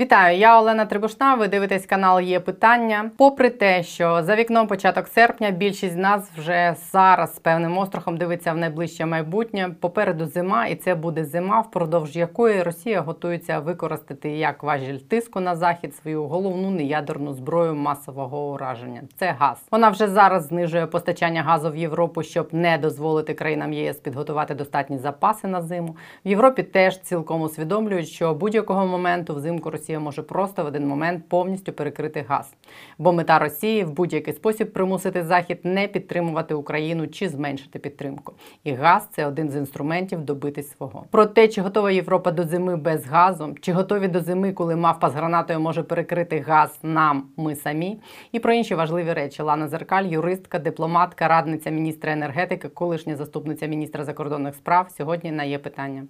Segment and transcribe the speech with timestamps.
[0.00, 1.34] Вітаю, я Олена Трибушна.
[1.34, 3.10] Ви дивитесь канал Є питання.
[3.16, 8.16] Попри те, що за вікном початок серпня більшість з нас вже зараз з певним острахом
[8.16, 9.70] дивиться в найближче майбутнє.
[9.80, 15.56] Попереду зима, і це буде зима, впродовж якої Росія готується використати як важіль тиску на
[15.56, 19.02] захід свою головну неядерну зброю масового ураження.
[19.16, 19.58] Це газ.
[19.70, 24.98] Вона вже зараз знижує постачання газу в Європу, щоб не дозволити країнам ЄС підготувати достатні
[24.98, 25.96] запаси на зиму.
[26.24, 31.28] В Європі теж цілком усвідомлюють, що будь-якого моменту взимку Росія може просто в один момент
[31.28, 32.54] повністю перекрити газ.
[32.98, 38.32] Бо мета Росії в будь-який спосіб примусити Захід не підтримувати Україну чи зменшити підтримку.
[38.64, 41.04] І газ це один з інструментів добитись свого.
[41.10, 45.10] Про те, чи готова Європа до зими без газу, чи готові до зими, коли мавпа
[45.10, 48.00] з гранатою може перекрити газ нам, ми самі,
[48.32, 49.42] і про інші важливі речі.
[49.42, 54.90] Лана Зеркаль, юристка, дипломатка, радниця міністра енергетики, колишня заступниця міністра закордонних справ.
[54.96, 56.02] Сьогодні на є питання.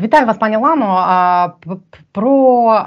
[0.00, 1.54] Вітаю вас, пані Лано.
[2.16, 2.82] Про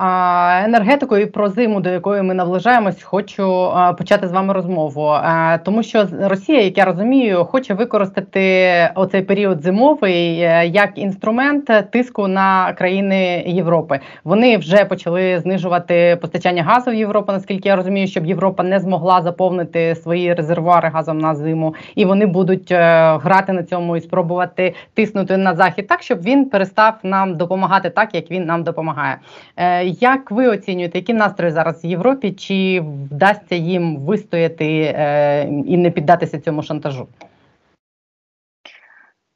[0.66, 5.16] енергетику і про зиму, до якої ми наближаємось, хочу почати з вами розмову,
[5.64, 12.28] тому що Росія, як я розумію, хоче використати оцей період зимовий е, як інструмент тиску
[12.28, 14.00] на країни Європи.
[14.24, 19.22] Вони вже почали знижувати постачання газу в Європу, наскільки я розумію, щоб Європа не змогла
[19.22, 22.78] заповнити свої резервуари газом на зиму, і вони будуть е,
[23.18, 28.16] грати на цьому і спробувати тиснути на захід так, щоб він перестав нам допомагати так,
[28.16, 29.19] як він нам допомагає.
[29.56, 32.32] Е, як ви оцінюєте, які настрої зараз в Європі?
[32.32, 32.82] Чи
[33.12, 37.08] вдасться їм вистояти е, і не піддатися цьому шантажу?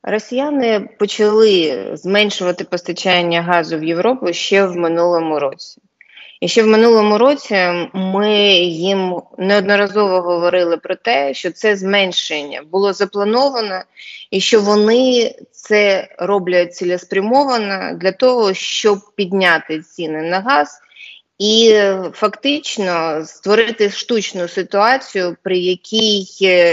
[0.03, 5.81] Росіяни почали зменшувати постачання газу в Європу ще в минулому році.
[6.41, 7.55] І ще в минулому році
[7.93, 13.81] ми їм неодноразово говорили про те, що це зменшення було заплановано,
[14.31, 20.79] і що вони це роблять цілеспрямовано для того, щоб підняти ціни на газ.
[21.39, 21.79] І
[22.13, 26.25] фактично створити штучну ситуацію, при якій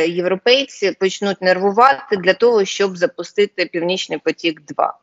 [0.08, 4.60] європейці почнуть нервувати для того, щоб запустити Північний потік.
[4.68, 4.98] 2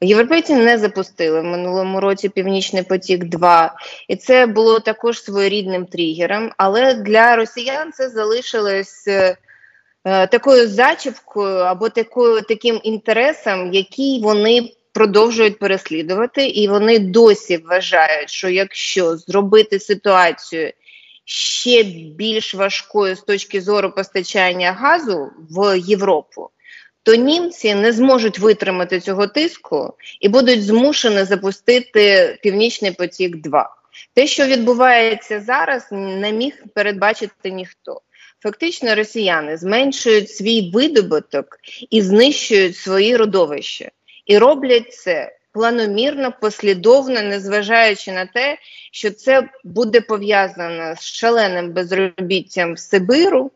[0.00, 3.24] Європейці не запустили в минулому році Північний потік.
[3.24, 3.74] 2
[4.08, 6.52] і це було також своєрідним тригером.
[6.56, 9.36] Але для росіян це залишилось е,
[10.04, 18.48] такою зачіпкою або такою таким інтересом, який вони продовжують переслідувати, і вони досі вважають, що
[18.48, 20.72] якщо зробити ситуацію
[21.24, 21.82] ще
[22.16, 26.50] більш важкою з точки зору постачання газу в Європу
[27.08, 33.36] то німці не зможуть витримати цього тиску і будуть змушені запустити Північний потік.
[33.36, 33.76] 2
[34.14, 38.00] те, що відбувається зараз, не міг передбачити ніхто.
[38.42, 41.58] Фактично, росіяни зменшують свій видобуток
[41.90, 43.90] і знищують свої родовища,
[44.26, 48.58] і роблять це планомірно, послідовно, незважаючи на те,
[48.92, 53.50] що це буде пов'язано з шаленим безробіттям в Сибиру,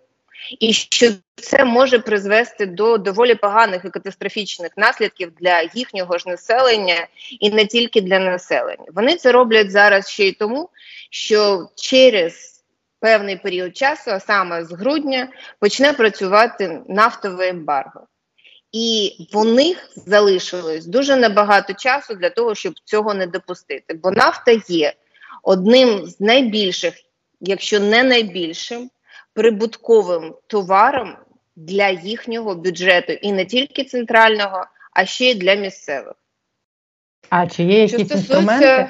[0.60, 7.06] і що це може призвести до доволі поганих і катастрофічних наслідків для їхнього ж населення
[7.41, 8.84] і не тільки для населення.
[8.94, 10.70] Вони це роблять зараз ще й тому,
[11.10, 12.62] що через
[13.00, 18.06] певний період часу, а саме з грудня, почне працювати нафтове ембарго.
[18.72, 23.94] І в них залишилось дуже небагато часу для того, щоб цього не допустити.
[23.94, 24.92] Бо нафта є
[25.42, 26.94] одним з найбільших,
[27.41, 28.91] якщо не найбільшим,
[29.34, 31.16] прибутковим товаром
[31.56, 36.15] для їхнього бюджету, і не тільки центрального, а ще й для місцевих.
[37.31, 38.88] А чи є якісь що інструменти?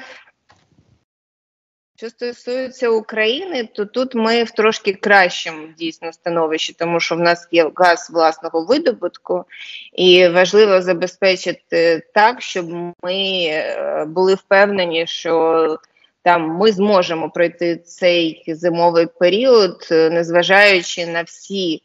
[1.97, 7.47] Що стосується України, то тут ми в трошки кращому дійсно становищі, тому що в нас
[7.51, 9.45] є газ власного видобутку,
[9.93, 12.69] і важливо забезпечити так, щоб
[13.03, 15.77] ми е, були впевнені, що
[16.23, 21.81] там ми зможемо пройти цей зимовий період, е, незважаючи на всі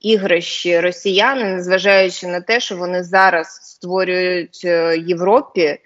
[0.00, 5.78] іграші росіяни, незважаючи на те, що вони зараз створюють е, Європі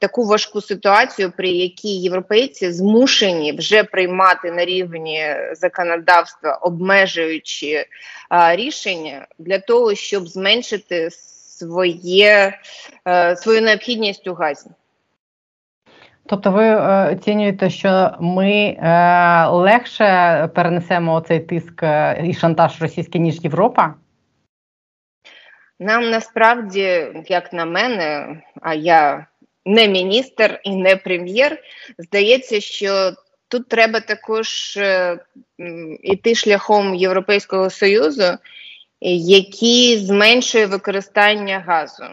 [0.00, 7.84] таку важку ситуацію, при якій європейці змушені вже приймати на рівні законодавства обмежуючі
[8.28, 12.58] а, рішення для того, щоб зменшити своє,
[13.04, 14.70] а, е, свою необхідність у газі.
[16.28, 23.20] Тобто ви е, оцінюєте, що ми е, легше перенесемо цей тиск е, і шантаж російський,
[23.20, 23.94] ніж Європа?
[25.80, 29.26] Нам насправді, як на мене, а я
[29.64, 31.58] не міністр і не прем'єр,
[31.98, 33.12] здається, що
[33.48, 34.78] тут треба також
[36.02, 38.38] іти шляхом Європейського союзу,
[39.00, 42.04] який зменшує використання газу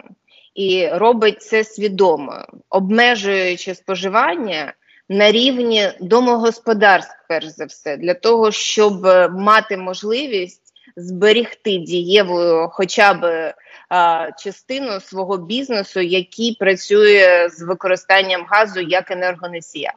[0.56, 4.74] і робить це свідомо, обмежуючи споживання
[5.10, 10.62] на рівні домогосподарств, перш за все, для того, щоб мати можливість
[10.96, 13.54] зберігти дієвою, хоча б
[13.90, 19.94] а, частину свого бізнесу, який працює з використанням газу як енергоносія.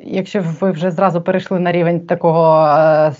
[0.00, 3.12] Якщо ви вже зразу перейшли на рівень такого е,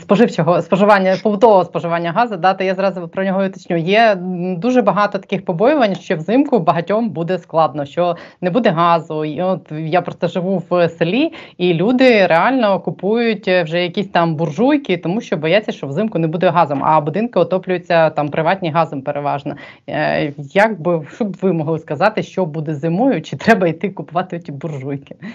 [0.00, 3.76] споживчого споживання, побутового споживання газу, да, то я зразу про нього уточню.
[3.76, 4.16] Є
[4.58, 9.24] дуже багато таких побоювань, що взимку багатьом буде складно, що не буде газу.
[9.24, 14.96] І от я просто живу в селі, і люди реально купують вже якісь там буржуйки,
[14.96, 19.54] тому що бояться, що взимку не буде газом, а будинки отоплюються там приватні газом переважно.
[19.88, 24.38] Е, як би що б ви могли сказати, що буде зимою, чи треба йти купувати
[24.38, 24.99] ті буржуйки?
[25.00, 25.34] Таке?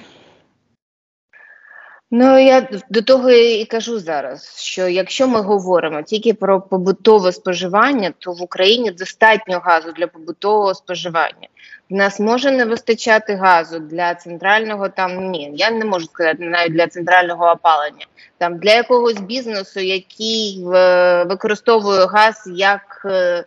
[2.12, 8.14] Ну, я до того і кажу зараз, що якщо ми говоримо тільки про побутове споживання,
[8.20, 11.48] то в Україні достатньо газу для побутового споживання.
[11.90, 16.74] В нас може не вистачати газу для центрального там ні, я не можу сказати навіть
[16.74, 18.06] для центрального опалення,
[18.38, 20.64] там для якогось бізнесу, який
[21.26, 23.46] використовує газ як е,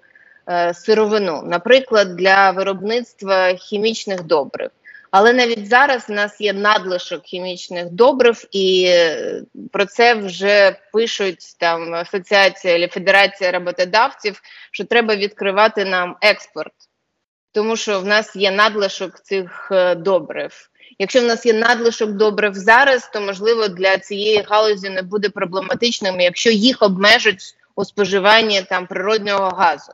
[0.48, 4.70] е, сировину, наприклад, для виробництва хімічних добрив.
[5.10, 11.56] Але навіть зараз в нас є надлишок хімічних добрив, і е, про це вже пишуть
[11.58, 16.72] там асоціація або федерація роботодавців, що треба відкривати нам експорт,
[17.52, 20.70] тому що в нас є надлишок цих е, добрив.
[20.98, 26.20] Якщо в нас є надлишок добрив зараз, то можливо для цієї галузі не буде проблематичним,
[26.20, 29.92] якщо їх обмежать у споживанні там природнього газу.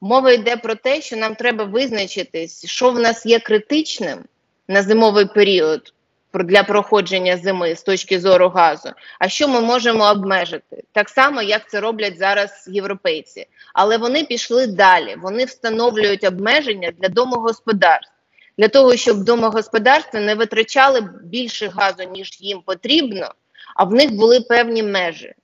[0.00, 4.24] Мова йде про те, що нам треба визначитись, що в нас є критичним
[4.68, 5.92] на зимовий період
[6.34, 8.90] для проходження зими з точки зору газу.
[9.18, 10.82] А що ми можемо обмежити?
[10.92, 13.46] Так само, як це роблять зараз європейці.
[13.74, 15.16] Але вони пішли далі.
[15.22, 18.10] Вони встановлюють обмеження для домогосподарств.
[18.58, 23.34] Для того, щоб домогосподарства не витрачали більше газу, ніж їм потрібно,
[23.76, 25.34] а в них були певні межі.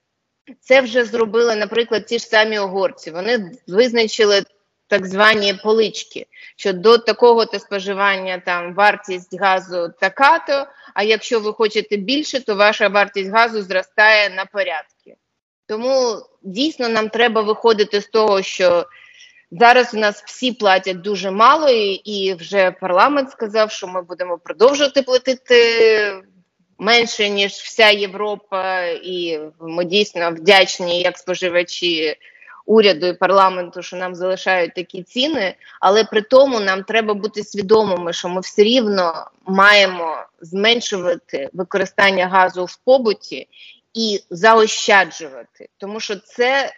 [0.59, 3.11] Це вже зробили, наприклад, ті ж самі угорці.
[3.11, 4.43] Вони визначили
[4.91, 11.53] так звані полички, що до такого то споживання там вартість газу така-то, а якщо ви
[11.53, 15.15] хочете більше, то ваша вартість газу зростає на порядки.
[15.67, 18.85] Тому дійсно нам треба виходити з того, що
[19.51, 21.69] зараз у нас всі платять дуже мало,
[22.03, 26.23] і вже парламент сказав, що ми будемо продовжувати платити.
[26.77, 32.15] Менше ніж вся Європа, і ми дійсно вдячні як споживачі
[32.71, 38.13] уряду і парламенту, що нам залишають такі ціни, але при тому нам треба бути свідомими,
[38.13, 43.47] що ми все рівно маємо зменшувати використання газу в побуті
[43.93, 46.73] і заощаджувати, тому що це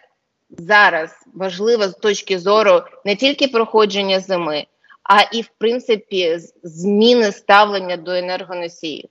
[0.50, 4.66] зараз важливо з точки зору не тільки проходження зими,
[5.02, 9.08] а і в принципі зміни ставлення до енергоносіїв.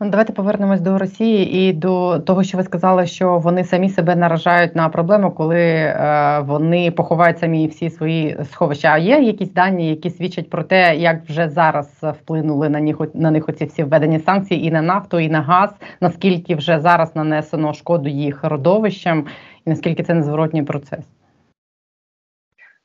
[0.00, 4.16] Ну, давайте повернемось до Росії і до того, що ви сказали, що вони самі себе
[4.16, 8.88] наражають на проблему, коли е, вони поховають самі всі свої сховища.
[8.88, 13.30] А є якісь дані, які свідчать про те, як вже зараз вплинули на них на
[13.30, 15.70] них оці всі введені санкції і на нафту, і на газ,
[16.00, 19.26] наскільки вже зараз нанесено шкоду їх родовищам,
[19.66, 21.15] і наскільки це незворотній процес.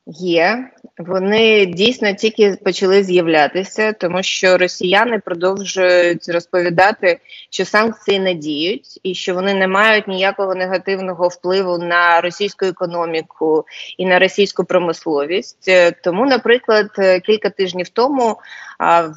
[0.08, 9.00] Є, вони дійсно тільки почали з'являтися, тому що росіяни продовжують розповідати, що санкції не діють
[9.04, 13.66] і що вони не мають ніякого негативного впливу на російську економіку
[13.98, 15.66] і на російську промисловість.
[15.68, 18.38] Е, тому, наприклад, е, кілька тижнів тому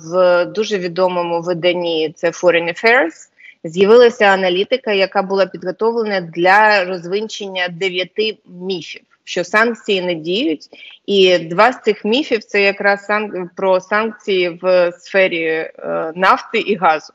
[0.05, 3.29] в дуже відомому виданні це Foreign Affairs,
[3.65, 10.69] з'явилася аналітика, яка була підготовлена для розвинчення дев'яти міфів що санкції не діють,
[11.07, 13.51] і два з цих міфів це якраз сан...
[13.57, 15.73] про санкції в сфері е,
[16.15, 17.13] нафти і газу.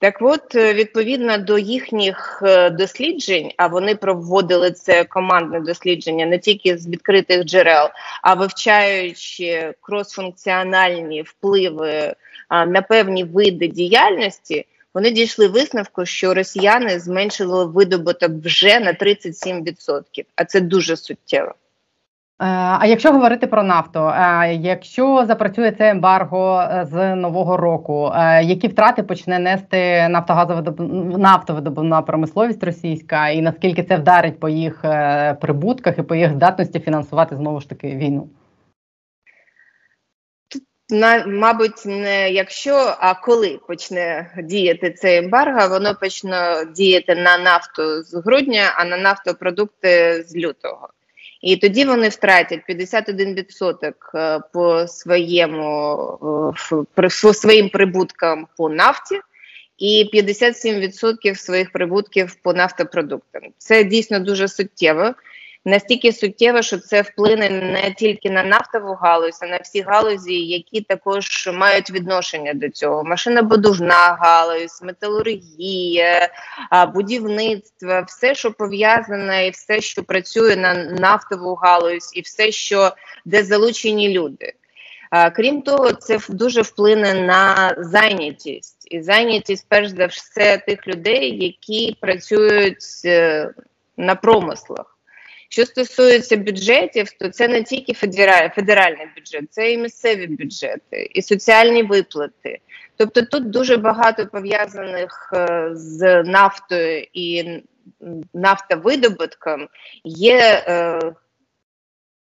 [0.00, 6.38] Так, от, е, відповідно до їхніх е, досліджень, а вони проводили це командне дослідження не
[6.38, 7.88] тільки з відкритих джерел,
[8.22, 12.14] а вивчаючи кросфункціональні впливи
[12.50, 14.66] на певні види діяльності
[14.98, 20.02] вони дійшли висновку, що росіяни зменшили видобуток вже на 37%,
[20.36, 21.48] а це дуже суттєво.
[21.48, 21.54] Е,
[22.80, 28.12] а якщо говорити про нафту, е, якщо запрацює це ембарго е, з нового року,
[28.42, 30.08] які втрати почне нести
[31.18, 34.84] нафтовидобувна промисловість російська, і наскільки це вдарить по їх
[35.40, 38.28] прибутках і по їх здатності фінансувати знову ж таки війну?
[40.90, 48.02] На мабуть, не якщо, а коли почне діяти цей ембарго, воно почне діяти на нафту
[48.02, 50.88] з грудня, а на нафтопродукти з лютого.
[51.40, 56.54] І тоді вони втратять 51% е, по своєму
[56.94, 59.20] по своїм прибуткам по нафті.
[59.78, 63.42] І 57% своїх прибутків по нафтопродуктам.
[63.58, 65.14] Це дійсно дуже суттєво
[65.64, 70.80] настільки суттєво, що це вплине не тільки на нафтову галузь, а на всі галузі, які
[70.80, 76.28] також мають відношення до цього: машинобудувна галузь, металургія,
[76.94, 82.92] будівництво, все, що пов'язане, і все, що працює на нафтову галузь, і все, що
[83.24, 84.52] де залучені люди.
[85.36, 91.96] Крім того, це дуже вплине на зайнятість, і зайнятість, перш за все, тих людей, які
[92.00, 93.50] працюють е,
[93.96, 94.97] на промислах.
[95.48, 97.92] Що стосується бюджетів, то це не тільки
[98.54, 102.60] федеральний бюджет, це і місцеві бюджети, і соціальні виплати.
[102.96, 107.44] Тобто тут дуже багато пов'язаних е, з нафтою і
[108.34, 109.68] нафтовидобутком
[110.04, 111.00] є е,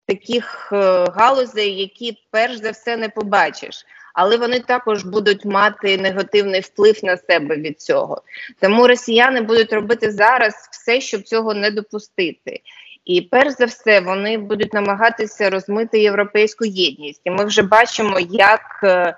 [0.06, 0.76] таких е,
[1.14, 3.86] галузей, які перш за все не побачиш.
[4.14, 8.22] Але вони також будуть мати негативний вплив на себе від цього.
[8.60, 12.60] Тому росіяни будуть робити зараз все, щоб цього не допустити.
[13.06, 17.20] І перш за все вони будуть намагатися розмити європейську єдність.
[17.24, 19.16] І ми вже бачимо, як е,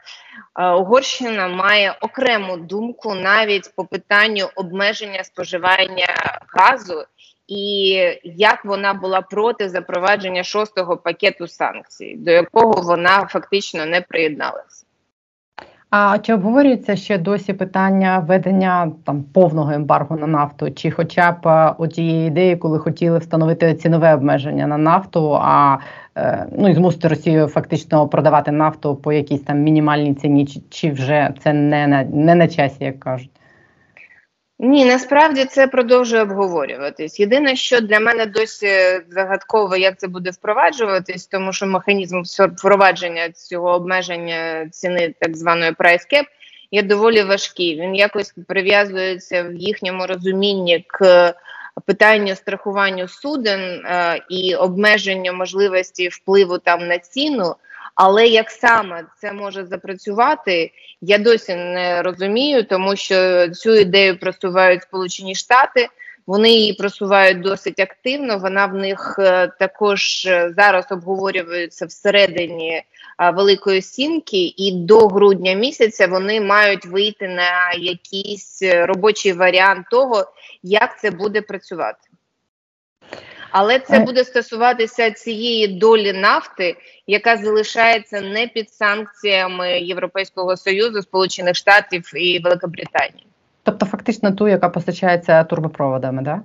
[0.59, 6.07] е, Угорщина має окрему думку навіть по питанню обмеження споживання
[6.57, 7.04] газу,
[7.47, 7.90] і
[8.25, 14.88] як вона була проти запровадження шостого пакету санкцій, до якого вона фактично не приєдналася.
[15.90, 21.75] А чи обговорюється ще досі питання введення там повного ембарго на нафту, чи хоча б
[21.78, 25.78] отієї тієї ідеї, коли хотіли встановити цінове обмеження на нафту, а
[26.16, 30.90] е, ну і змусити Росію фактично продавати нафту по якійсь там мінімальній ціні, чи, чи
[30.90, 33.38] вже це не на не на часі, як кажуть?
[34.60, 37.20] Ні, насправді це продовжує обговорюватись.
[37.20, 38.70] Єдине, що для мене досі
[39.08, 46.12] загадково, як це буде впроваджуватись, тому що механізм впровадження цього обмеження ціни так званої price
[46.12, 46.24] cap
[46.70, 47.80] є доволі важкий.
[47.80, 51.34] Він якось прив'язується в їхньому розумінні к
[51.86, 57.54] питанню страхуванню суден е, і обмеженню можливості впливу там на ціну.
[57.98, 64.82] Але як саме це може запрацювати, я досі не розумію, тому що цю ідею просувають
[64.82, 65.88] Сполучені Штати.
[66.26, 68.38] Вони її просувають досить активно.
[68.38, 72.84] Вона в них е, також е, зараз обговорюється всередині е,
[73.30, 80.24] Великої Сімки, і до грудня місяця вони мають вийти на якийсь робочий варіант того,
[80.62, 82.07] як це буде працювати.
[83.50, 86.76] Але це буде стосуватися цієї долі нафти,
[87.06, 93.26] яка залишається не під санкціями Європейського союзу, Сполучених Штатів і Великобританії.
[93.62, 96.42] Тобто, фактично, ту, яка постачається турбопроводами, да?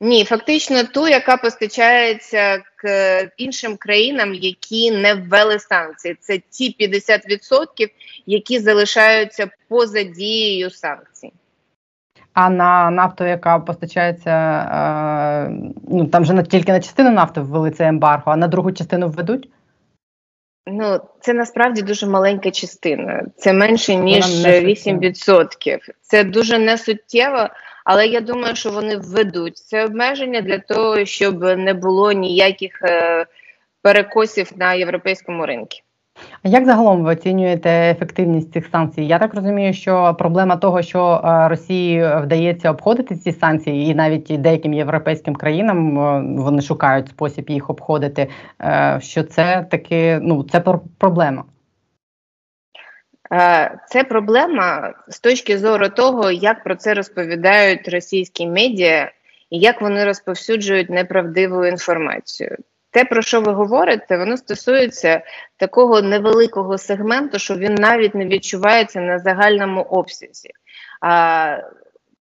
[0.00, 6.16] Ні, фактично ту, яка постачається к іншим країнам, які не ввели санкції.
[6.20, 7.90] Це ті 50%,
[8.26, 11.32] які залишаються поза дією санкцій.
[12.34, 15.50] А на нафту, яка постачається, е,
[15.88, 19.08] ну там вже не тільки на частину нафти ввели це ембарго, а на другу частину
[19.08, 19.48] введуть?
[20.66, 23.24] Ну, це насправді дуже маленька частина.
[23.36, 25.78] Це менше ніж 8%.
[26.00, 27.48] Це дуже несуттєво,
[27.84, 33.26] але я думаю, що вони введуть це обмеження для того, щоб не було ніяких е,
[33.82, 35.76] перекосів на європейському ринку.
[36.44, 39.02] А як загалом ви оцінюєте ефективність цих санкцій?
[39.02, 44.40] Я так розумію, що проблема того, що е, Росії вдається обходити ці санкції, і навіть
[44.40, 48.28] деяким європейським країнам е, вони шукають спосіб їх обходити.
[48.60, 50.60] Е, що це таки ну це
[50.98, 51.44] проблема?
[53.88, 59.10] Це проблема з точки зору того, як про це розповідають російські медіа
[59.50, 62.56] і як вони розповсюджують неправдиву інформацію.
[62.94, 65.22] Те, про що ви говорите, воно стосується
[65.56, 70.50] такого невеликого сегменту, що він навіть не відчувається на загальному обсязі.
[71.00, 71.58] А,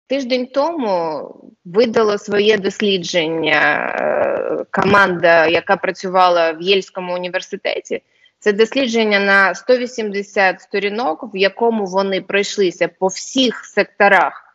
[0.08, 1.30] Тиждень тому
[1.64, 3.60] видала своє дослідження
[4.00, 8.02] е, команда, яка працювала в Єльському університеті.
[8.38, 14.45] Це дослідження на 180 сторінок, в якому вони пройшлися по всіх секторах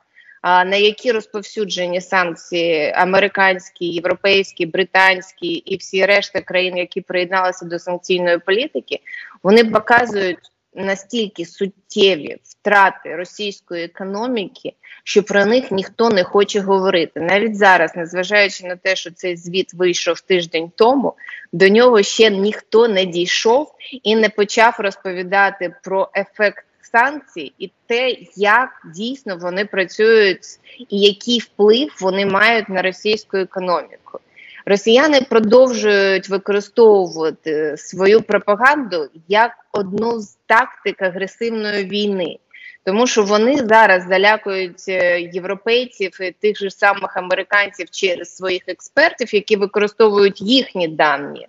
[0.43, 8.37] на які розповсюджені санкції американські, європейські, британські і всі решта країн, які приєдналися до санкційної
[8.37, 8.99] політики,
[9.43, 17.19] вони показують настільки суттєві втрати російської економіки, що про них ніхто не хоче говорити.
[17.19, 21.13] Навіть зараз, незважаючи на те, що цей звіт вийшов тиждень тому,
[21.53, 23.71] до нього ще ніхто не дійшов
[24.03, 30.45] і не почав розповідати про ефект санкцій і те, як дійсно вони працюють,
[30.89, 34.19] і який вплив вони мають на російську економіку.
[34.65, 42.37] Росіяни продовжують використовувати свою пропаганду як одну з тактик агресивної війни.
[42.83, 49.35] Тому що вони зараз залякують е, європейців і тих же самих американців через своїх експертів,
[49.35, 51.47] які використовують їхні дані,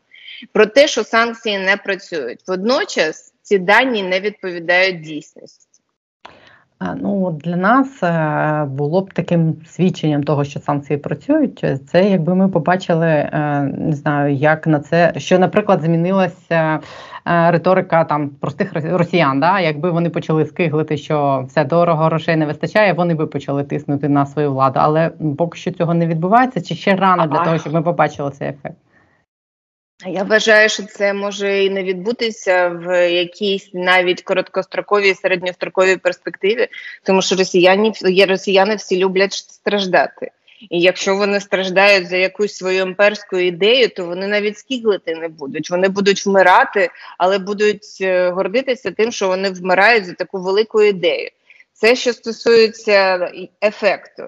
[0.53, 2.41] про те, що санкції не працюють.
[2.47, 5.73] Водночас ці дані не відповідають дійсності.
[7.01, 11.65] Ну для нас е, було б таким свідченням того, що санкції працюють.
[11.91, 16.81] Це якби ми побачили, е, не знаю, як на це, що, наприклад, змінилася
[17.27, 19.41] е, риторика там простих росіян.
[19.41, 19.61] Да?
[19.61, 24.27] Якби вони почали скиглити, що все дорого грошей не вистачає, вони би почали тиснути на
[24.27, 24.81] свою владу.
[24.83, 28.49] Але поки що цього не відбувається, чи ще рано для того, щоб ми побачили цей
[28.49, 28.77] ефект.
[30.07, 36.69] Я вважаю, що це може і не відбутися в якійсь навіть короткостроковій середньостроковій перспективі,
[37.03, 37.93] тому що росіяни
[38.29, 40.31] росіяни всі люблять страждати.
[40.71, 45.71] І якщо вони страждають за якусь свою імперську ідею, то вони навіть скіглити не будуть.
[45.71, 51.31] Вони будуть вмирати, але будуть е, гордитися тим, що вони вмирають за таку велику ідею.
[51.73, 53.31] Це що стосується
[53.63, 54.23] ефекту.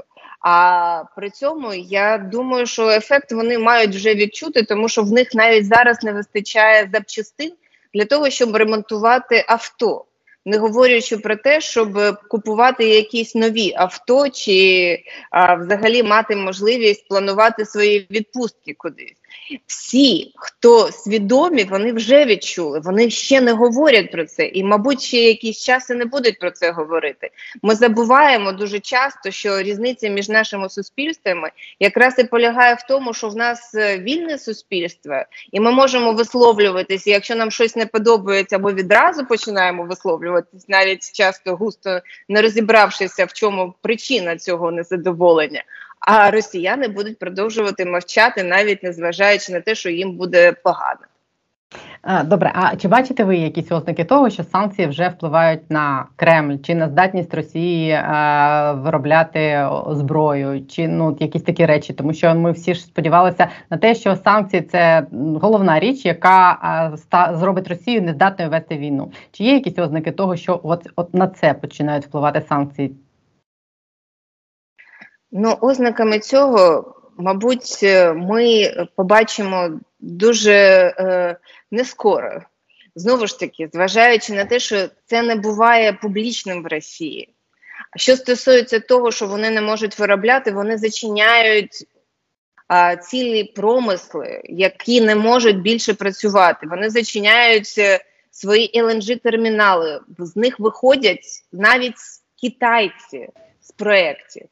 [0.46, 5.34] А при цьому я думаю, що ефект вони мають вже відчути, тому що в них
[5.34, 7.52] навіть зараз не вистачає запчастин
[7.94, 10.04] для того, щоб ремонтувати авто,
[10.44, 14.98] не говорячи про те, щоб купувати якісь нові авто, чи
[15.30, 19.23] а, взагалі мати можливість планувати свої відпустки кудись.
[19.66, 25.16] Всі, хто свідомі, вони вже відчули, вони ще не говорять про це, і, мабуть, ще
[25.16, 27.30] якийсь час і не будуть про це говорити.
[27.62, 31.50] Ми забуваємо дуже часто, що різниця між нашими суспільствами
[31.80, 35.22] якраз і полягає в тому, що в нас е, вільне суспільство,
[35.52, 37.10] і ми можемо висловлюватися.
[37.10, 43.32] Якщо нам щось не подобається, або відразу починаємо висловлюватись, навіть часто густо не розібравшися, в
[43.32, 45.64] чому причина цього незадоволення
[46.06, 51.00] а росіяни будуть продовжувати мовчати, навіть незважаючи на те, що їм буде погано.
[52.24, 56.74] Добре, а чи бачите ви якісь ознаки того, що санкції вже впливають на Кремль чи
[56.74, 61.92] на здатність Росії е, виробляти зброю, чи ну якісь такі речі?
[61.92, 65.06] Тому що ми всі ж сподівалися на те, що санкції це
[65.42, 66.58] головна річ, яка
[66.90, 69.12] е, ста зробить Росію нездатною вести війну.
[69.32, 72.92] Чи є якісь ознаки того, що от, от на це починають впливати санкції?
[75.36, 77.82] Ну, ознаками цього, мабуть,
[78.16, 80.52] ми побачимо дуже
[80.98, 81.36] е,
[81.70, 82.42] не скоро.
[82.94, 87.34] Знову ж таки, зважаючи на те, що це не буває публічним в Росії.
[87.96, 91.86] Що стосується того, що вони не можуть виробляти, вони зачиняють
[92.68, 96.66] а, цілі промисли, які не можуть більше працювати.
[96.66, 101.96] Вони зачиняють е, свої lng термінали з них виходять навіть
[102.40, 103.28] китайці
[103.60, 104.46] з проєктів.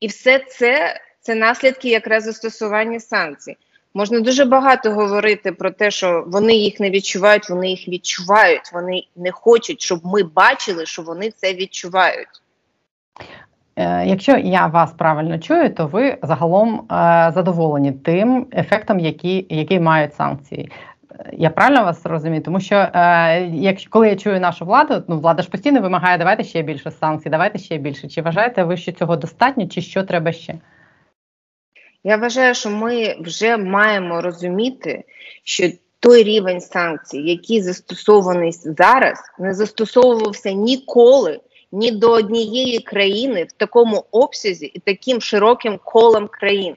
[0.00, 3.56] І все це це наслідки якраз застосування санкцій.
[3.94, 8.72] Можна дуже багато говорити про те, що вони їх не відчувають, вони їх відчувають.
[8.72, 12.28] Вони не хочуть, щоб ми бачили, що вони це відчувають.
[13.76, 16.84] Е, якщо я вас правильно чую, то ви загалом е,
[17.34, 20.70] задоволені тим ефектом, який, який мають санкції.
[21.32, 22.42] Я правильно вас розумію?
[22.42, 26.44] Тому що е, якщо коли я чую нашу владу, ну влада ж постійно вимагає давайте
[26.44, 28.08] ще більше санкцій, давайте ще більше.
[28.08, 30.54] Чи вважаєте ви, що цього достатньо, чи що треба ще?
[32.04, 35.04] Я вважаю, що ми вже маємо розуміти,
[35.44, 35.68] що
[36.00, 41.40] той рівень санкцій, який застосований зараз, не застосовувався ніколи
[41.72, 46.76] ні до однієї країни в такому обсязі і таким широким колом країн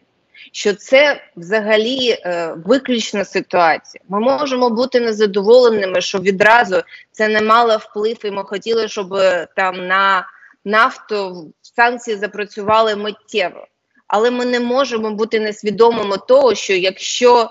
[0.52, 4.04] що це взагалі е, виключна ситуація.
[4.10, 9.48] Ми можемо бути незадоволеними, що відразу це не мало вплив, і ми хотіли, щоб е,
[9.56, 10.28] там на
[10.66, 13.68] нафту санкції запрацювали миттєво.
[14.08, 17.50] Але ми не можемо бути несвідомими того, що якщо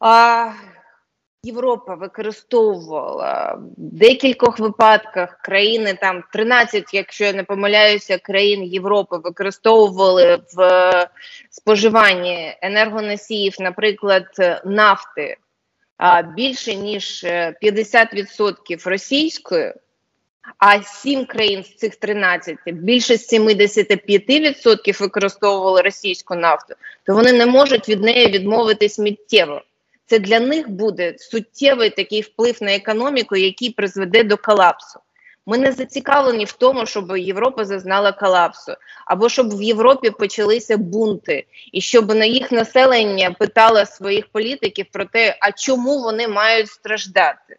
[0.00, 0.52] а,
[1.42, 10.38] Європа використовувала в декількох випадках країни там 13, якщо я не помиляюся, країн Європи використовували
[10.56, 11.08] в
[11.50, 14.26] споживанні енергоносіїв, наприклад,
[14.64, 15.36] нафти
[16.36, 17.24] більше ніж
[17.62, 19.74] 50% російської.
[20.58, 26.74] А 7 країн з цих 13, більше 75% використовували російську нафту,
[27.06, 29.62] то вони не можуть від неї відмовитись миттєво
[30.10, 35.00] це для них буде суттєвий такий вплив на економіку, який призведе до колапсу.
[35.46, 38.72] Ми не зацікавлені в тому, щоб Європа зазнала колапсу,
[39.06, 45.04] або щоб в Європі почалися бунти, і щоб на їх населення питало своїх політиків про
[45.04, 47.56] те, а чому вони мають страждати.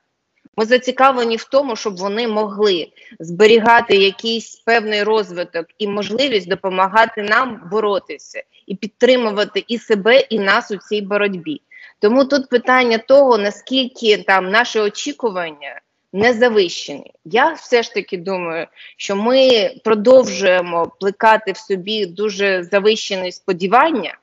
[0.57, 2.87] Ми зацікавлені в тому, щоб вони могли
[3.19, 10.71] зберігати якийсь певний розвиток і можливість допомагати нам боротися і підтримувати і себе, і нас
[10.71, 11.61] у цій боротьбі.
[11.99, 15.81] Тому тут питання того, наскільки там наші очікування
[16.13, 17.13] не завищені.
[17.25, 18.67] Я все ж таки думаю,
[18.97, 24.17] що ми продовжуємо плекати в собі дуже завищені сподівання,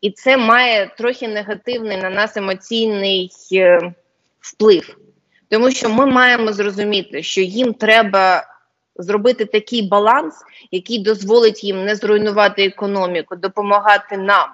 [0.00, 3.92] і це має трохи негативний на нас емоційний е,
[4.40, 4.96] вплив.
[5.48, 8.46] Тому що ми маємо зрозуміти, що їм треба
[8.96, 10.34] зробити такий баланс,
[10.70, 14.48] який дозволить їм не зруйнувати економіку, допомагати нам.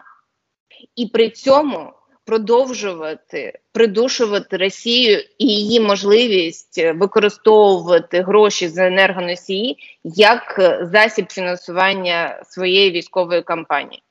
[0.96, 1.92] І при цьому
[2.28, 13.42] продовжувати придушувати Росію і її можливість використовувати гроші за енергоносії як засіб фінансування своєї військової
[13.42, 14.02] кампанії.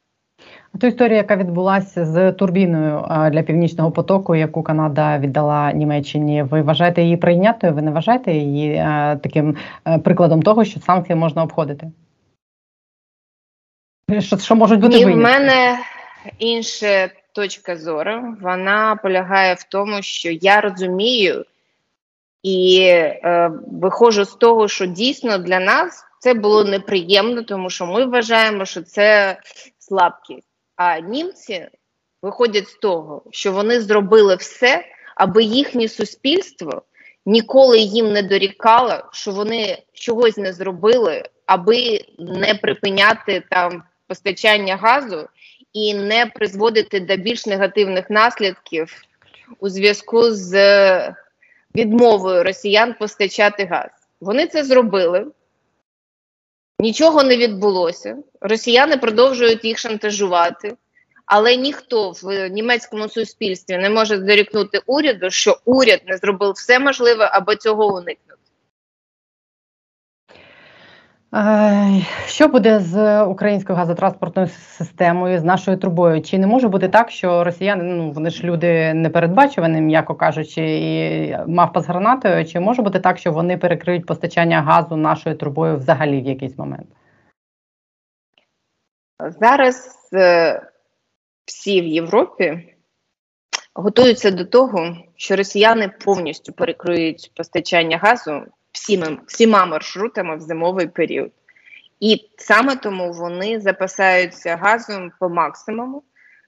[0.73, 6.61] А ту історію, яка відбулася з турбіною для північного потоку, яку Канада віддала Німеччині, ви
[6.61, 7.73] вважаєте її прийнятою?
[7.73, 8.75] Ви не вважаєте її
[9.23, 9.55] таким
[10.03, 11.91] прикладом того, що санкції можна обходити?
[14.19, 15.79] Що що можуть бути Ні, в мене
[16.39, 18.35] інша точка зору.
[18.41, 21.45] Вона полягає в тому, що я розумію
[22.43, 28.05] і е, виходжу з того, що дійсно для нас це було неприємно, тому що ми
[28.05, 29.37] вважаємо, що це
[29.79, 30.47] слабкість.
[30.75, 31.67] А німці
[32.21, 36.81] виходять з того, що вони зробили все, аби їхнє суспільство
[37.25, 45.27] ніколи їм не дорікало, що вони чогось не зробили, аби не припиняти там постачання газу
[45.73, 48.93] і не призводити до більш негативних наслідків
[49.59, 51.15] у зв'язку з
[51.75, 53.89] відмовою росіян постачати газ.
[54.21, 55.25] Вони це зробили.
[56.79, 58.17] Нічого не відбулося.
[58.41, 60.75] Росіяни продовжують їх шантажувати,
[61.25, 67.29] але ніхто в німецькому суспільстві не може дорікнути уряду, що уряд не зробив все можливе,
[67.33, 68.26] аби цього уникнути.
[72.25, 76.21] Що буде з українською газотранспортною системою, з нашою трубою?
[76.21, 81.37] Чи не може бути так, що росіяни ну вони ж люди непередбачувані, м'яко кажучи, і
[81.47, 82.45] мавпа з гранатою?
[82.45, 86.87] Чи може бути так, що вони перекриють постачання газу нашою трубою взагалі в якийсь момент?
[89.39, 90.61] Зараз е,
[91.45, 92.75] всі в Європі
[93.73, 98.43] готуються до того, що росіяни повністю перекриють постачання газу
[98.77, 101.31] всіма, всіма маршрутами в зимовий період.
[101.99, 106.03] І саме тому вони запасаються газом по максимуму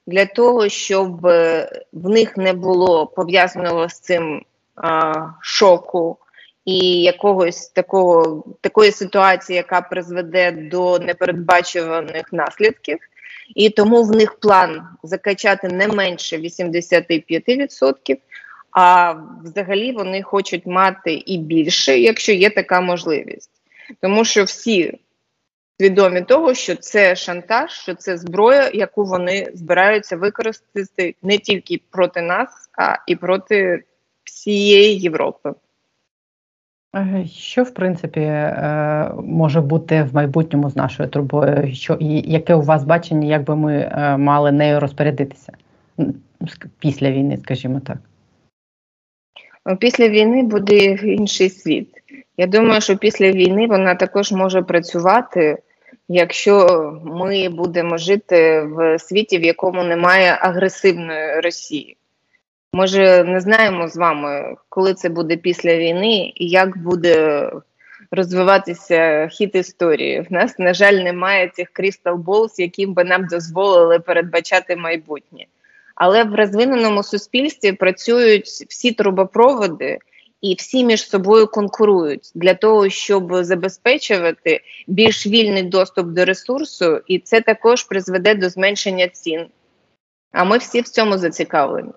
[0.08, 6.18] для того, щоб е, в них не було пов'язаного з цим а, шоку
[6.65, 12.98] і якогось такого такої ситуації, яка призведе до непередбачуваних наслідків.
[13.56, 18.18] І тому в них план закачати не менше 85%,
[18.71, 23.51] а взагалі вони хочуть мати і більше, якщо є така можливість.
[24.01, 24.99] Тому що всі
[25.79, 32.21] свідомі того, що це шантаж, що це зброя, яку вони збираються використати не тільки проти
[32.21, 33.84] нас, а і проти
[34.23, 35.53] всієї Європи.
[36.95, 41.75] Е, що в принципі е, може бути в майбутньому з нашою трубою?
[41.75, 45.53] Що і яке у вас бачення, як би ми е, мали нею розпорядитися
[46.79, 47.97] після війни, скажімо так?
[49.80, 51.89] Після війни буде інший світ.
[52.38, 55.58] Я думаю, що після війни вона також може працювати,
[56.08, 56.65] якщо
[57.06, 61.98] ми будемо жити в світі, в якому немає агресивної Росії.
[62.74, 67.45] Може, не знаємо з вами, коли це буде після війни і як буде
[68.12, 70.22] розвиватися хід історії.
[70.22, 75.45] В нас, на жаль, немає цих Crystal Balls, яким би нам дозволили передбачати майбутнє.
[75.99, 79.99] Але в розвиненому суспільстві працюють всі трубопроводи
[80.41, 87.19] і всі між собою конкурують для того, щоб забезпечувати більш вільний доступ до ресурсу, і
[87.19, 89.45] це також призведе до зменшення цін.
[90.31, 91.91] А ми всі в цьому зацікавлені.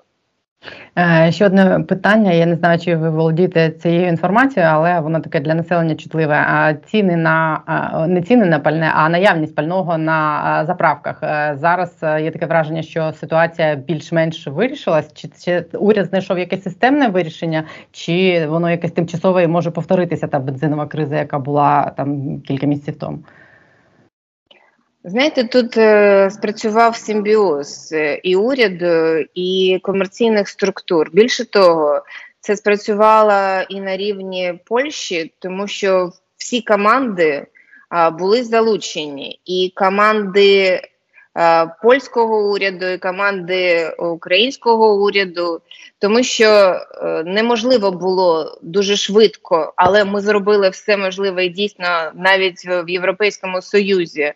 [0.99, 2.33] Е, ще одне питання.
[2.33, 6.35] Я не знаю, чи ви володієте цією інформацією, але воно таке для населення чутливе.
[6.35, 7.61] А ціни на
[8.09, 11.23] не ціни на пальне, а наявність пального на заправках.
[11.23, 15.15] Е, зараз е, є таке враження, що ситуація більш-менш вирішилась.
[15.15, 20.39] Чи, чи уряд знайшов якесь системне вирішення, чи воно якесь тимчасове і може повторитися та
[20.39, 23.19] бензинова криза, яка була там кілька місяців тому?
[25.05, 31.11] Знаєте, тут е, спрацював симбіоз е, і уряду, і комерційних структур.
[31.13, 32.03] Більше того,
[32.41, 37.47] це спрацювало і на рівні Польщі, тому що всі команди
[37.89, 40.81] а, були залучені, і команди
[41.83, 45.61] польського уряду і команди українського уряду,
[45.99, 46.79] тому що е,
[47.27, 54.35] неможливо було дуже швидко, але ми зробили все можливе і дійсно навіть в Європейському Союзі.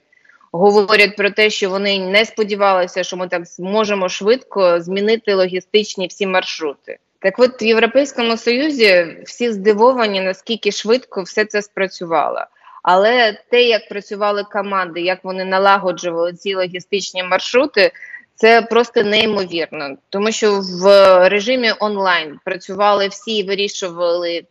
[0.57, 6.27] Говорять про те, що вони не сподівалися, що ми так зможемо швидко змінити логістичні всі
[6.27, 6.99] маршрути.
[7.19, 12.41] Так, от в Європейському Союзі всі здивовані, наскільки швидко все це спрацювало.
[12.83, 17.93] Але те, як працювали команди, як вони налагоджували ці логістичні маршрути,
[18.35, 20.85] це просто неймовірно, тому що в
[21.29, 24.43] режимі онлайн працювали всі, і вирішували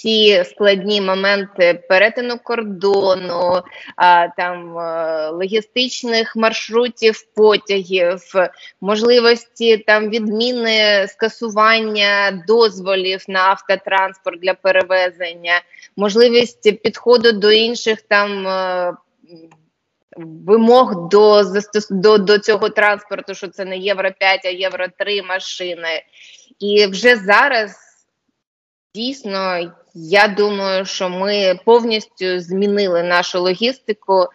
[0.00, 3.62] всі складні моменти перетину кордону,
[3.96, 8.18] а, там е, логістичних маршрутів, потягів,
[8.80, 15.60] можливості там відміни скасування дозволів на автотранспорт для перевезення,
[15.96, 18.46] можливість підходу до інших там.
[18.46, 18.92] Е,
[20.46, 21.42] вимог до
[21.90, 26.02] до, до цього транспорту, що це не євро 5, а євро 3 машини.
[26.58, 27.76] І вже зараз
[28.94, 34.26] дійсно я думаю, що ми повністю змінили нашу логістику.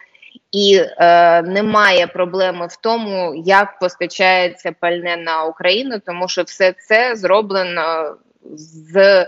[0.52, 7.16] І е, немає проблеми в тому, як постачається пальне на Україну, тому що все це
[7.16, 8.16] зроблено
[8.54, 9.26] з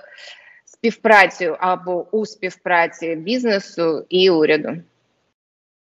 [0.65, 4.71] співпрацею або у співпраці бізнесу і уряду.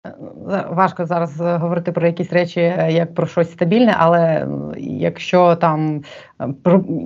[0.05, 0.13] Е,
[0.69, 6.03] важко зараз е, говорити про якісь речі е, як про щось стабільне, але якщо там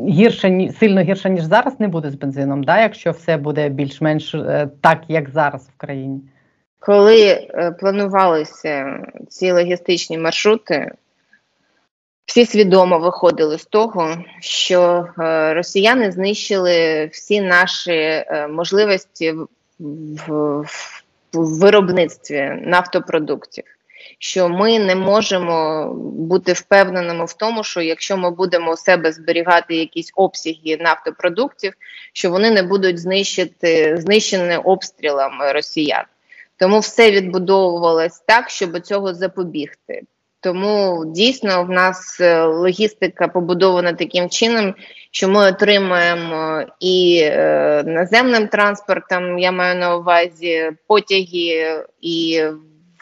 [0.09, 2.81] гірше сильно гірше ніж зараз, не буде з бензином, да?
[2.81, 4.35] якщо все буде більш-менш
[4.81, 6.21] так, як зараз в країні.
[6.79, 7.47] Коли
[7.79, 10.91] планувалися ці логістичні маршрути,
[12.25, 15.07] всі свідомо виходили з того, що
[15.55, 19.33] росіяни знищили всі наші можливості
[20.27, 20.63] в
[21.33, 23.63] в виробництві нафтопродуктів.
[24.19, 29.75] Що ми не можемо бути впевненими в тому, що якщо ми будемо у себе зберігати
[29.75, 31.73] якісь обсяги нафтопродуктів,
[32.13, 36.03] що вони не будуть знищити знищені обстрілами росіян.
[36.57, 40.01] Тому все відбудовувалось так, щоб цього запобігти.
[40.43, 44.75] Тому дійсно в нас е, логістика побудована таким чином,
[45.11, 52.43] що ми отримаємо і е, наземним транспортом, я маю на увазі потяги і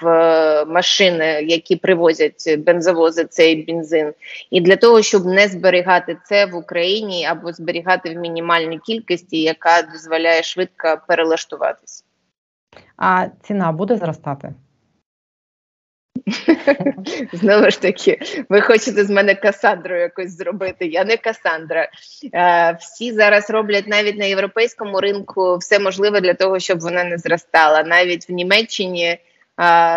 [0.01, 4.13] в машини, які привозять бензовози, цей бензин,
[4.51, 9.81] і для того, щоб не зберігати це в Україні або зберігати в мінімальній кількості, яка
[9.93, 12.03] дозволяє швидко перелаштуватися.
[12.97, 14.53] А ціна буде зростати?
[17.33, 20.85] Знову ж таки, ви хочете з мене Касандру якось зробити.
[20.85, 21.89] Я не Касандра.
[22.33, 27.17] Е, всі зараз роблять навіть на європейському ринку все можливе для того, щоб вона не
[27.17, 27.83] зростала.
[27.83, 29.19] Навіть в Німеччині е,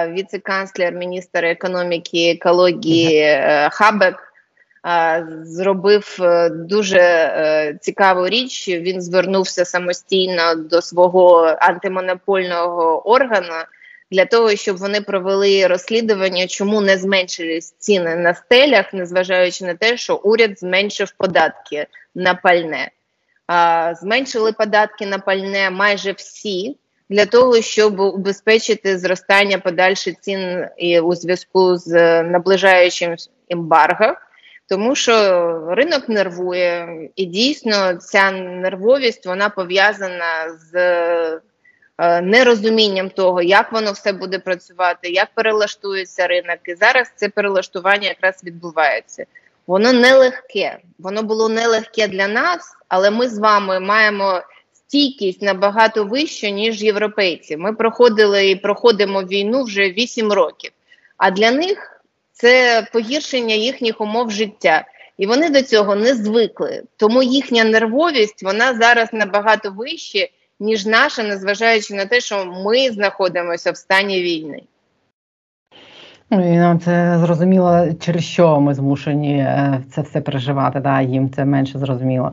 [0.09, 4.31] віце-канцлер, міністр економіки екології е, Хабек.
[5.43, 6.19] Зробив
[6.51, 8.69] дуже цікаву річ.
[8.69, 13.55] Він звернувся самостійно до свого антимонопольного органу
[14.11, 19.97] для того, щоб вони провели розслідування, чому не зменшились ціни на стелях, незважаючи на те,
[19.97, 22.91] що уряд зменшив податки на пальне.
[23.47, 26.77] А, Зменшили податки на пальне майже всі.
[27.09, 33.17] Для того щоб убезпечити зростання подальших цін і у зв'язку з наближаючим
[33.49, 34.15] ембарго,
[34.69, 35.15] тому що
[35.75, 41.41] ринок нервує, і дійсно ця нервовість вона пов'язана з Е,
[41.99, 46.59] нерозумінням того, як воно все буде працювати, як перелаштується ринок.
[46.65, 49.25] І зараз це перелаштування якраз відбувається.
[49.67, 56.49] Воно нелегке, воно було нелегке для нас, але ми з вами маємо стійкість набагато вищу,
[56.49, 57.57] ніж європейці.
[57.57, 60.71] Ми проходили і проходимо війну вже 8 років.
[61.17, 62.03] А для них
[62.33, 64.85] це погіршення їхніх умов життя.
[65.19, 66.83] І вони до цього не звикли.
[66.97, 70.29] Тому їхня нервовість вона зараз набагато вища,
[70.65, 74.63] ніж наша, незважаючи на те, що ми знаходимося в стані війни.
[76.31, 80.81] Ну, і нам це зрозуміло, через що ми змушені е, це все переживати.
[80.81, 82.33] Да, Їм це менше зрозуміло.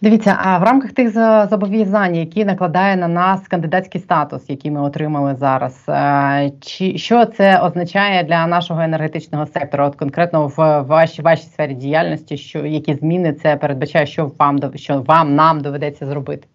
[0.00, 1.10] Дивіться, а в рамках тих
[1.50, 7.58] зобов'язань, які накладає на нас кандидатський статус, який ми отримали зараз, е, чи що це
[7.58, 9.86] означає для нашого енергетичного сектора?
[9.86, 15.02] От конкретно в вашій вашій сфері діяльності, що які зміни це передбачає, що вам що
[15.02, 16.46] вам нам доведеться зробити?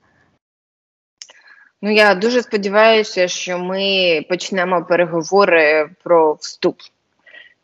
[1.81, 6.77] Ну я дуже сподіваюся, що ми почнемо переговори про вступ.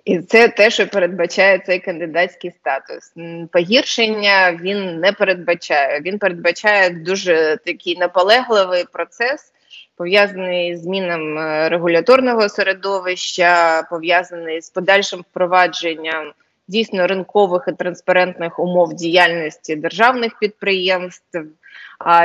[0.06, 3.14] І це те, що передбачає цей кандидатський статус.
[3.52, 6.02] Погіршення він не передбачає.
[6.02, 9.54] Він передбачає дуже такий наполегливий процес,
[9.96, 16.34] пов'язаний з зміном е, регуляторного середовища, пов'язаний з подальшим впровадженням
[16.68, 21.40] дійсно ринкових і транспарентних умов діяльності державних підприємств.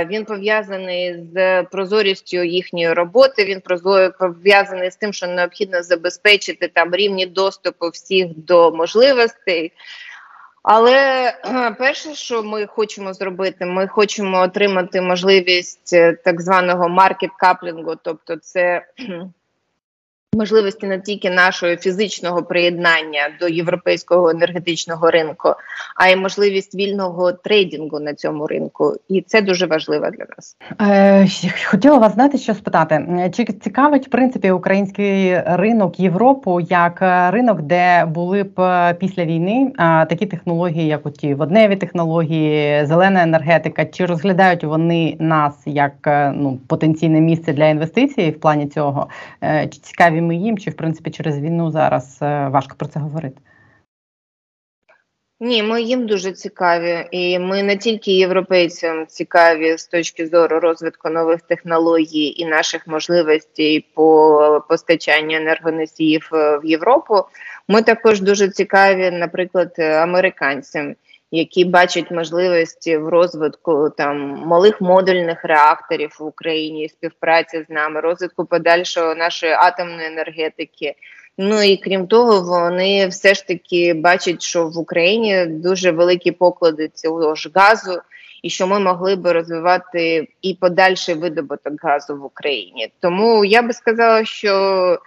[0.07, 3.45] Він пов'язаний з прозорістю їхньої роботи.
[3.45, 3.63] Він
[4.19, 9.73] пов'язаний з тим, що необхідно забезпечити там рівні доступу всіх до можливостей.
[10.63, 11.33] Але
[11.79, 18.37] перше, що ми хочемо зробити, ми хочемо отримати можливість е, так званого маркет каплінгу, тобто
[18.37, 18.87] це
[20.37, 25.49] можливості не тільки нашого фізичного приєднання до європейського енергетичного ринку,
[25.97, 30.57] а й можливість вільного трейдингу на цьому ринку, і це дуже важливо для нас.
[30.81, 31.27] Е,
[31.67, 36.99] Хотіла вас знати, що спитати, чи цікавить в принципі український ринок Європу як
[37.33, 43.85] ринок, де були б е, після війни такі технології, як оті водневі технології, зелена енергетика,
[43.85, 49.09] чи розглядають вони нас як е, ну потенційне місце для інвестицій в плані цього?
[49.45, 53.01] Е, чи цікаві ми їм, чи в принципі через війну зараз е, важко про це
[53.01, 53.41] говорити?
[55.41, 61.11] Ні, ми їм дуже цікаві, і ми не тільки європейцям цікаві з точки зору розвитку
[61.11, 67.25] нових технологій і наших можливостей по постачанню енергоносіїв е, в Європу.
[67.69, 70.95] Ми також дуже цікаві, наприклад, американцям,
[71.33, 78.45] які бачать можливості в розвитку там малих модульних реакторів в Україні, співпраці з нами, розвитку
[78.45, 80.95] подальшого нашої атомної енергетики.
[81.39, 86.89] Ну і крім того, вони все ж таки бачать, що в Україні дуже великі поклади
[86.95, 88.01] цього ж газу,
[88.43, 92.93] і що ми могли би розвивати і подальший видобуток газу в Україні.
[93.01, 94.99] Тому я би сказала, що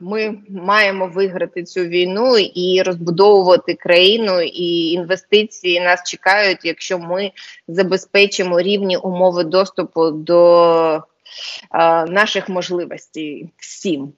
[0.00, 7.30] ми маємо виграти цю війну і розбудовувати країну, і інвестиції нас чекають, якщо ми
[7.68, 11.02] забезпечимо рівні умови доступу до е,
[12.04, 14.12] наших можливостей всім.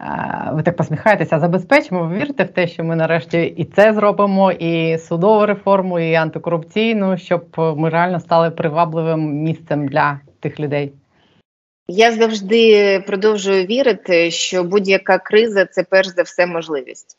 [0.00, 2.04] Е, ви так посміхаєтеся, забезпечимо.
[2.04, 7.18] Ви вірите в те, що ми нарешті і це зробимо, і судову реформу, і антикорупційну,
[7.18, 10.92] щоб ми реально стали привабливим місцем для тих людей.
[11.88, 17.18] Я завжди продовжую вірити, що будь-яка криза це перш за все можливість.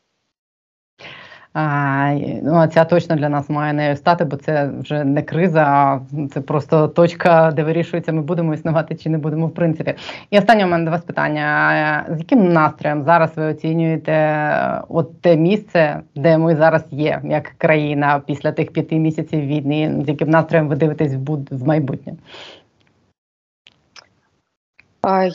[1.54, 6.02] А, ну, Ця точно для нас має нею стати, бо це вже не криза, а
[6.34, 9.94] це просто точка, де вирішується, ми будемо існувати чи не будемо, в принципі.
[10.30, 15.36] І останнє у мене до вас питання: з яким настроєм зараз ви оцінюєте от те
[15.36, 20.68] місце, де ми зараз є, як країна після тих п'яти місяців війни, з яким настроєм
[20.68, 21.14] ви дивитесь
[21.52, 22.14] в майбутнє?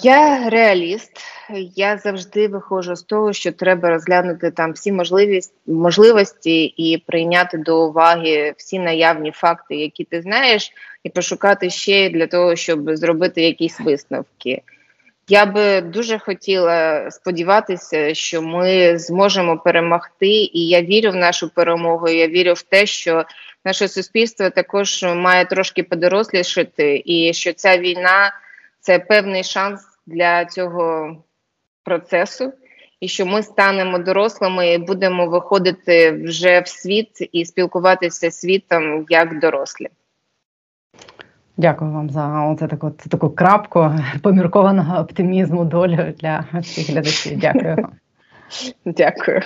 [0.03, 1.13] Я реаліст.
[1.77, 7.89] Я завжди виходжу з того, що треба розглянути там всі можливість, можливості і прийняти до
[7.89, 10.73] уваги всі наявні факти, які ти знаєш,
[11.05, 14.63] і пошукати ще для того, щоб зробити якісь висновки.
[15.29, 22.09] Я би дуже хотіла сподіватися, що ми зможемо перемогти, і я вірю в нашу перемогу.
[22.09, 23.25] Я вірю в те, що
[23.65, 28.33] наше суспільство також має трошки подорослішати, і що ця війна
[28.81, 31.17] це певний шанс для цього
[31.85, 32.53] процесу,
[33.01, 39.07] і що ми станемо дорослими і будемо виходити вже в світ і спілкуватися з світом
[39.09, 39.89] як дорослі.
[41.57, 43.91] Дякую вам за оце таку, це таку крапку
[44.23, 47.39] поміркованого оптимізму долю для всіх глядачів.
[47.39, 47.89] Дякую.
[48.85, 49.43] Дякую.